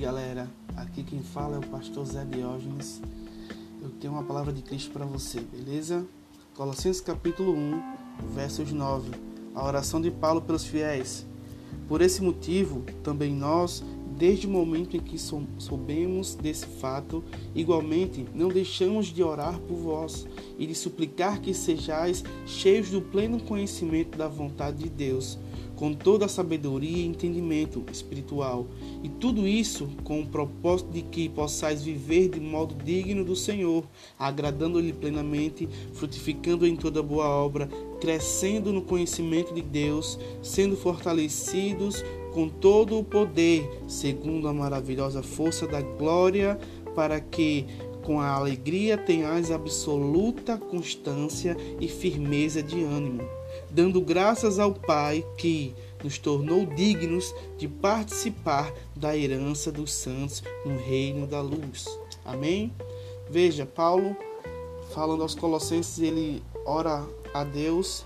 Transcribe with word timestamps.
galera, 0.00 0.48
aqui 0.78 1.02
quem 1.02 1.22
fala 1.22 1.56
é 1.56 1.58
o 1.58 1.68
pastor 1.68 2.06
Zé 2.06 2.24
Diógenes. 2.24 3.02
Eu 3.82 3.90
tenho 4.00 4.14
uma 4.14 4.22
palavra 4.22 4.50
de 4.50 4.62
Cristo 4.62 4.90
para 4.92 5.04
você, 5.04 5.40
beleza? 5.40 6.06
Colossenses 6.56 7.02
capítulo 7.02 7.52
1, 7.52 7.82
versos 8.34 8.72
9. 8.72 9.10
A 9.54 9.62
oração 9.62 10.00
de 10.00 10.10
Paulo 10.10 10.40
pelos 10.40 10.64
fiéis. 10.64 11.26
Por 11.86 12.00
esse 12.00 12.22
motivo, 12.22 12.82
também 13.04 13.34
nós, 13.34 13.84
desde 14.16 14.46
o 14.46 14.50
momento 14.50 14.96
em 14.96 15.00
que 15.00 15.18
soubemos 15.18 16.34
desse 16.34 16.66
fato, 16.66 17.24
igualmente 17.54 18.26
não 18.34 18.48
deixamos 18.48 19.06
de 19.06 19.22
orar 19.22 19.58
por 19.60 19.76
vós 19.76 20.26
e 20.58 20.66
de 20.66 20.74
suplicar 20.74 21.40
que 21.40 21.54
sejais 21.54 22.24
cheios 22.46 22.90
do 22.90 23.00
pleno 23.00 23.40
conhecimento 23.40 24.18
da 24.18 24.28
vontade 24.28 24.84
de 24.84 24.90
Deus, 24.90 25.38
com 25.74 25.94
toda 25.94 26.26
a 26.26 26.28
sabedoria 26.28 26.98
e 26.98 27.06
entendimento 27.06 27.82
espiritual, 27.90 28.66
e 29.02 29.08
tudo 29.08 29.48
isso 29.48 29.88
com 30.04 30.20
o 30.20 30.26
propósito 30.26 30.90
de 30.90 31.00
que 31.00 31.28
possais 31.30 31.82
viver 31.82 32.28
de 32.28 32.38
modo 32.38 32.74
digno 32.84 33.24
do 33.24 33.34
Senhor, 33.34 33.84
agradando-lhe 34.18 34.92
plenamente, 34.92 35.66
frutificando 35.94 36.66
em 36.66 36.76
toda 36.76 37.02
boa 37.02 37.26
obra, 37.26 37.66
crescendo 37.98 38.72
no 38.72 38.82
conhecimento 38.82 39.54
de 39.54 39.62
Deus, 39.62 40.18
sendo 40.42 40.76
fortalecidos 40.76 42.04
com 42.32 42.48
todo 42.48 42.98
o 42.98 43.04
poder, 43.04 43.68
segundo 43.88 44.48
a 44.48 44.52
maravilhosa 44.52 45.22
força 45.22 45.66
da 45.66 45.80
glória, 45.80 46.58
para 46.94 47.20
que 47.20 47.66
com 48.02 48.20
a 48.20 48.30
alegria 48.30 48.96
tenhais 48.96 49.50
absoluta 49.50 50.56
constância 50.56 51.56
e 51.78 51.86
firmeza 51.88 52.62
de 52.62 52.82
ânimo, 52.82 53.22
dando 53.70 54.00
graças 54.00 54.58
ao 54.58 54.72
Pai 54.72 55.24
que 55.36 55.74
nos 56.02 56.18
tornou 56.18 56.64
dignos 56.64 57.34
de 57.58 57.68
participar 57.68 58.72
da 58.96 59.16
herança 59.16 59.70
dos 59.70 59.92
santos 59.92 60.42
no 60.64 60.76
reino 60.76 61.26
da 61.26 61.40
luz. 61.40 61.86
Amém? 62.24 62.72
Veja, 63.28 63.66
Paulo, 63.66 64.16
falando 64.92 65.22
aos 65.22 65.34
Colossenses, 65.34 66.00
ele 66.00 66.42
ora 66.64 67.06
a 67.32 67.44
Deus 67.44 68.04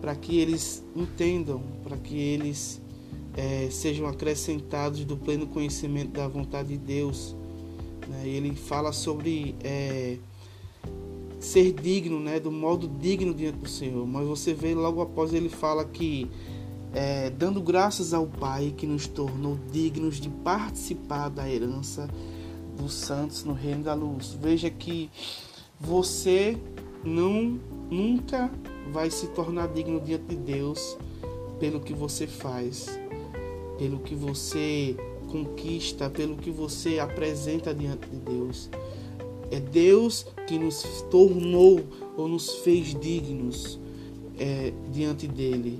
para 0.00 0.14
que 0.14 0.38
eles 0.38 0.84
entendam, 0.94 1.62
para 1.82 1.96
que 1.96 2.18
eles 2.18 2.80
é, 3.40 3.70
sejam 3.70 4.06
acrescentados 4.06 5.02
do 5.02 5.16
pleno 5.16 5.46
conhecimento 5.46 6.10
da 6.10 6.28
vontade 6.28 6.68
de 6.68 6.76
Deus. 6.76 7.34
Né? 8.06 8.28
Ele 8.28 8.54
fala 8.54 8.92
sobre 8.92 9.54
é, 9.64 10.18
ser 11.38 11.72
digno, 11.72 12.20
né? 12.20 12.38
do 12.38 12.52
modo 12.52 12.86
digno 12.86 13.32
diante 13.32 13.56
do 13.56 13.68
Senhor. 13.68 14.06
Mas 14.06 14.26
você 14.26 14.52
vê 14.52 14.74
logo 14.74 15.00
após 15.00 15.32
ele 15.32 15.48
fala 15.48 15.86
que 15.86 16.30
é, 16.92 17.30
dando 17.30 17.62
graças 17.62 18.12
ao 18.12 18.26
Pai 18.26 18.74
que 18.76 18.86
nos 18.86 19.06
tornou 19.06 19.56
dignos 19.72 20.20
de 20.20 20.28
participar 20.28 21.30
da 21.30 21.48
herança 21.48 22.10
dos 22.76 22.92
santos 22.92 23.42
no 23.42 23.54
reino 23.54 23.84
da 23.84 23.94
luz. 23.94 24.36
Veja 24.38 24.68
que 24.68 25.08
você 25.80 26.58
não 27.02 27.58
nunca 27.90 28.50
vai 28.92 29.10
se 29.10 29.28
tornar 29.28 29.68
digno 29.68 29.98
diante 29.98 30.26
de 30.26 30.36
Deus 30.36 30.98
pelo 31.58 31.80
que 31.80 31.92
você 31.92 32.26
faz, 32.26 32.86
pelo 33.80 33.98
que 33.98 34.14
você 34.14 34.94
conquista, 35.30 36.10
pelo 36.10 36.36
que 36.36 36.50
você 36.50 36.98
apresenta 36.98 37.74
diante 37.74 38.06
de 38.10 38.16
Deus. 38.18 38.68
É 39.50 39.58
Deus 39.58 40.26
que 40.46 40.58
nos 40.58 40.82
tornou 41.10 41.80
ou 42.14 42.28
nos 42.28 42.56
fez 42.56 42.88
dignos 43.00 43.80
é, 44.38 44.70
diante 44.92 45.26
dele, 45.26 45.78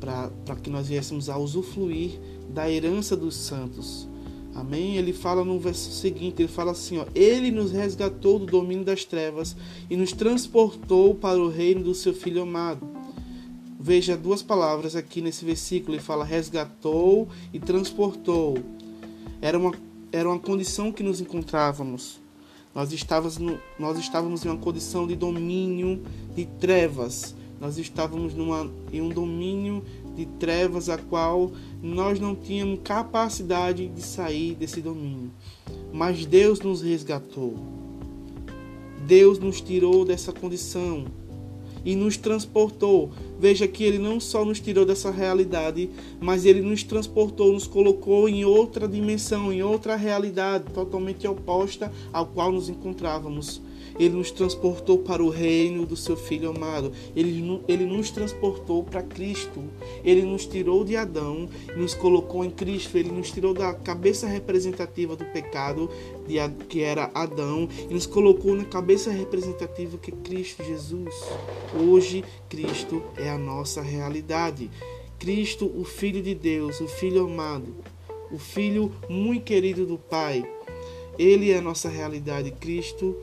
para 0.00 0.56
que 0.60 0.68
nós 0.68 0.88
viéssemos 0.88 1.30
a 1.30 1.38
usufruir 1.38 2.18
da 2.52 2.68
herança 2.68 3.16
dos 3.16 3.36
santos. 3.36 4.08
Amém? 4.52 4.96
Ele 4.96 5.12
fala 5.12 5.44
no 5.44 5.60
verso 5.60 5.92
seguinte, 5.92 6.42
ele 6.42 6.48
fala 6.48 6.72
assim, 6.72 6.98
ó, 6.98 7.06
ele 7.14 7.52
nos 7.52 7.70
resgatou 7.70 8.40
do 8.40 8.46
domínio 8.46 8.84
das 8.84 9.04
trevas 9.04 9.54
e 9.88 9.96
nos 9.96 10.12
transportou 10.12 11.14
para 11.14 11.38
o 11.38 11.48
reino 11.48 11.84
do 11.84 11.94
seu 11.94 12.12
filho 12.12 12.42
amado 12.42 12.97
Veja 13.88 14.18
duas 14.18 14.42
palavras 14.42 14.94
aqui 14.94 15.22
nesse 15.22 15.46
versículo. 15.46 15.94
Ele 15.94 16.02
fala 16.02 16.22
resgatou 16.22 17.26
e 17.54 17.58
transportou. 17.58 18.58
Era 19.40 19.58
uma, 19.58 19.72
era 20.12 20.28
uma 20.28 20.38
condição 20.38 20.92
que 20.92 21.02
nos 21.02 21.22
encontrávamos. 21.22 22.20
Nós 22.74 22.92
estávamos, 22.92 23.38
no, 23.38 23.58
nós 23.78 23.98
estávamos 23.98 24.44
em 24.44 24.50
uma 24.50 24.58
condição 24.58 25.06
de 25.06 25.16
domínio 25.16 26.02
de 26.36 26.44
trevas. 26.44 27.34
Nós 27.58 27.78
estávamos 27.78 28.34
numa, 28.34 28.70
em 28.92 29.00
um 29.00 29.08
domínio 29.08 29.82
de 30.14 30.26
trevas 30.38 30.90
a 30.90 30.98
qual 30.98 31.50
nós 31.82 32.20
não 32.20 32.36
tínhamos 32.36 32.80
capacidade 32.84 33.88
de 33.88 34.02
sair 34.02 34.54
desse 34.54 34.82
domínio. 34.82 35.30
Mas 35.94 36.26
Deus 36.26 36.60
nos 36.60 36.82
resgatou. 36.82 37.54
Deus 39.06 39.38
nos 39.38 39.62
tirou 39.62 40.04
dessa 40.04 40.30
condição 40.30 41.06
e 41.88 41.96
nos 41.96 42.18
transportou. 42.18 43.10
Veja 43.40 43.66
que 43.66 43.82
ele 43.82 43.98
não 43.98 44.20
só 44.20 44.44
nos 44.44 44.60
tirou 44.60 44.84
dessa 44.84 45.10
realidade, 45.10 45.88
mas 46.20 46.44
ele 46.44 46.60
nos 46.60 46.82
transportou, 46.82 47.50
nos 47.50 47.66
colocou 47.66 48.28
em 48.28 48.44
outra 48.44 48.86
dimensão, 48.86 49.50
em 49.50 49.62
outra 49.62 49.96
realidade 49.96 50.70
totalmente 50.74 51.26
oposta 51.26 51.90
ao 52.12 52.26
qual 52.26 52.52
nos 52.52 52.68
encontrávamos. 52.68 53.62
Ele 53.98 54.16
nos 54.16 54.30
transportou 54.30 54.98
para 54.98 55.22
o 55.22 55.28
reino 55.28 55.86
do 55.86 55.96
seu 55.96 56.16
Filho 56.16 56.50
amado. 56.50 56.92
Ele, 57.14 57.60
ele 57.68 57.86
nos 57.86 58.10
transportou 58.10 58.82
para 58.82 59.02
Cristo. 59.02 59.62
Ele 60.04 60.22
nos 60.22 60.46
tirou 60.46 60.84
de 60.84 60.96
Adão 60.96 61.48
nos 61.76 61.94
colocou 61.94 62.44
em 62.44 62.50
Cristo. 62.50 62.96
Ele 62.98 63.10
nos 63.10 63.30
tirou 63.30 63.54
da 63.54 63.72
cabeça 63.74 64.26
representativa 64.26 65.16
do 65.16 65.24
pecado, 65.26 65.90
que 66.68 66.82
era 66.82 67.10
Adão, 67.14 67.68
e 67.88 67.94
nos 67.94 68.06
colocou 68.06 68.54
na 68.54 68.64
cabeça 68.64 69.10
representativa 69.10 69.96
que 69.98 70.10
é 70.10 70.14
Cristo 70.24 70.64
Jesus. 70.64 71.14
Hoje, 71.78 72.24
Cristo 72.48 73.02
é 73.16 73.30
a 73.30 73.38
nossa 73.38 73.80
realidade. 73.80 74.70
Cristo, 75.18 75.70
o 75.74 75.84
Filho 75.84 76.22
de 76.22 76.34
Deus, 76.34 76.80
o 76.80 76.86
Filho 76.86 77.24
amado, 77.24 77.74
o 78.30 78.38
Filho 78.38 78.92
muito 79.08 79.44
querido 79.44 79.84
do 79.84 79.98
Pai. 79.98 80.48
Ele 81.18 81.50
é 81.50 81.58
a 81.58 81.62
nossa 81.62 81.88
realidade. 81.88 82.52
Cristo 82.52 83.16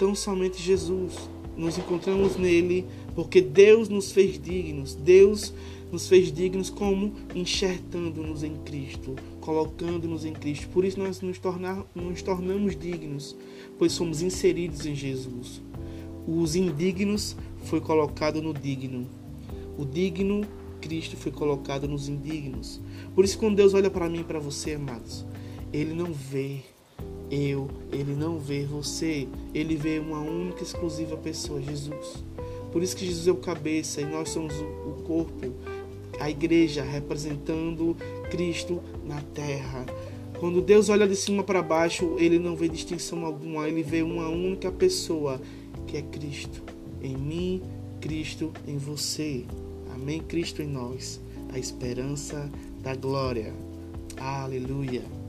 tão 0.00 0.14
somente 0.14 0.62
Jesus. 0.62 1.12
Nos 1.54 1.76
encontramos 1.76 2.38
nele 2.38 2.86
porque 3.14 3.42
Deus 3.42 3.90
nos 3.90 4.10
fez 4.10 4.40
dignos. 4.40 4.94
Deus 4.94 5.52
nos 5.92 6.08
fez 6.08 6.32
dignos 6.32 6.70
como 6.70 7.12
enxertando-nos 7.34 8.42
em 8.42 8.54
Cristo, 8.64 9.14
colocando-nos 9.42 10.24
em 10.24 10.32
Cristo. 10.32 10.68
Por 10.68 10.86
isso 10.86 10.98
nós 10.98 11.20
nos, 11.20 11.38
tornar, 11.38 11.84
nos 11.94 12.22
tornamos 12.22 12.74
dignos, 12.74 13.36
pois 13.78 13.92
somos 13.92 14.22
inseridos 14.22 14.86
em 14.86 14.94
Jesus. 14.94 15.60
Os 16.26 16.56
indignos 16.56 17.36
foi 17.64 17.80
colocado 17.80 18.40
no 18.40 18.54
digno. 18.54 19.06
O 19.76 19.84
digno 19.84 20.46
Cristo 20.80 21.14
foi 21.14 21.30
colocado 21.30 21.86
nos 21.86 22.08
indignos. 22.08 22.80
Por 23.14 23.22
isso 23.22 23.38
quando 23.38 23.56
Deus 23.56 23.74
olha 23.74 23.90
para 23.90 24.08
mim 24.08 24.20
e 24.20 24.24
para 24.24 24.38
você, 24.38 24.74
amados, 24.74 25.26
ele 25.72 25.92
não 25.92 26.10
vê 26.10 26.60
eu, 27.30 27.68
ele 27.92 28.14
não 28.14 28.38
vê 28.38 28.64
você, 28.64 29.28
ele 29.54 29.76
vê 29.76 29.98
uma 29.98 30.20
única 30.20 30.62
exclusiva 30.62 31.16
pessoa, 31.16 31.62
Jesus. 31.62 32.24
Por 32.72 32.82
isso 32.82 32.96
que 32.96 33.06
Jesus 33.06 33.28
é 33.28 33.32
o 33.32 33.36
cabeça 33.36 34.00
e 34.00 34.04
nós 34.04 34.30
somos 34.30 34.54
o 34.54 35.02
corpo, 35.04 35.52
a 36.18 36.28
igreja 36.28 36.82
representando 36.82 37.96
Cristo 38.30 38.80
na 39.04 39.20
terra. 39.34 39.86
Quando 40.38 40.60
Deus 40.62 40.88
olha 40.88 41.06
de 41.06 41.16
cima 41.16 41.42
para 41.42 41.62
baixo, 41.62 42.16
ele 42.18 42.38
não 42.38 42.56
vê 42.56 42.68
distinção 42.68 43.24
alguma, 43.24 43.68
ele 43.68 43.82
vê 43.82 44.02
uma 44.02 44.28
única 44.28 44.72
pessoa, 44.72 45.40
que 45.86 45.96
é 45.96 46.02
Cristo. 46.02 46.62
Em 47.02 47.16
mim, 47.16 47.62
Cristo 48.00 48.52
em 48.66 48.78
você. 48.78 49.44
Amém? 49.92 50.20
Cristo 50.20 50.62
em 50.62 50.66
nós, 50.66 51.20
a 51.52 51.58
esperança 51.58 52.50
da 52.82 52.94
glória. 52.94 53.52
Aleluia. 54.16 55.19